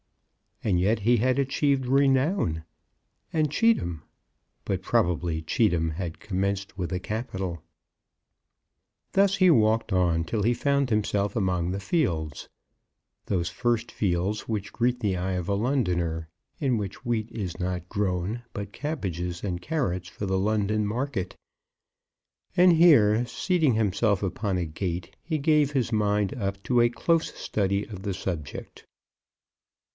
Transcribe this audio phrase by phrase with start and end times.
[0.63, 2.63] And yet he had achieved renown.
[3.33, 4.03] And Cheetham;
[4.65, 7.63] but probably Cheetham had commenced with a capital.
[9.13, 12.47] Thus he walked on till he found himself among the fields,
[13.25, 16.29] those first fields which greet the eyes of a Londoner,
[16.59, 21.35] in which wheat is not grown, but cabbages and carrots for the London market;
[22.57, 27.33] and here seating himself upon a gate, he gave his mind up to a close
[27.33, 28.85] study of the subject.